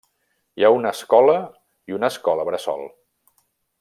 Hi 0.59 0.63
ha 0.63 0.71
una 0.77 0.93
escola 0.97 1.35
i 1.93 1.97
una 1.99 2.09
escola 2.15 2.47
bressol. 2.49 2.87